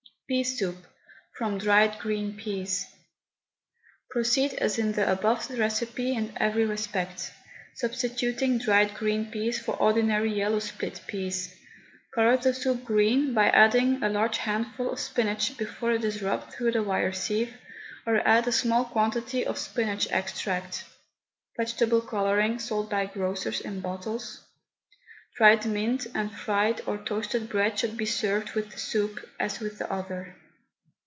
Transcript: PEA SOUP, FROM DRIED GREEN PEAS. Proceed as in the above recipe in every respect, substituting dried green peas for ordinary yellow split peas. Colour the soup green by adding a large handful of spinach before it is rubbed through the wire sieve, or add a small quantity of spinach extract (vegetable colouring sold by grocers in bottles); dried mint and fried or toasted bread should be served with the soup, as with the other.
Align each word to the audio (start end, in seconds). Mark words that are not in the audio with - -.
PEA 0.29 0.45
SOUP, 0.45 0.77
FROM 1.33 1.57
DRIED 1.57 1.99
GREEN 1.99 2.37
PEAS. 2.37 2.85
Proceed 4.09 4.53
as 4.53 4.79
in 4.79 4.93
the 4.93 5.11
above 5.11 5.49
recipe 5.59 6.15
in 6.15 6.31
every 6.37 6.63
respect, 6.65 7.33
substituting 7.75 8.57
dried 8.57 8.93
green 8.95 9.29
peas 9.29 9.59
for 9.59 9.75
ordinary 9.75 10.31
yellow 10.33 10.59
split 10.59 11.01
peas. 11.05 11.53
Colour 12.15 12.37
the 12.37 12.53
soup 12.53 12.85
green 12.85 13.33
by 13.33 13.49
adding 13.49 14.01
a 14.01 14.07
large 14.07 14.37
handful 14.37 14.89
of 14.89 15.01
spinach 15.01 15.57
before 15.57 15.91
it 15.91 16.05
is 16.05 16.21
rubbed 16.21 16.53
through 16.53 16.71
the 16.71 16.83
wire 16.83 17.11
sieve, 17.11 17.53
or 18.07 18.25
add 18.25 18.47
a 18.47 18.53
small 18.53 18.85
quantity 18.85 19.45
of 19.45 19.57
spinach 19.59 20.07
extract 20.11 20.85
(vegetable 21.57 21.99
colouring 21.99 22.57
sold 22.57 22.89
by 22.89 23.05
grocers 23.05 23.59
in 23.59 23.81
bottles); 23.81 24.45
dried 25.37 25.65
mint 25.65 26.05
and 26.13 26.29
fried 26.31 26.79
or 26.85 26.97
toasted 26.99 27.47
bread 27.47 27.79
should 27.79 27.95
be 27.95 28.05
served 28.05 28.51
with 28.51 28.69
the 28.71 28.77
soup, 28.77 29.17
as 29.39 29.61
with 29.61 29.77
the 29.79 29.91
other. 29.91 30.35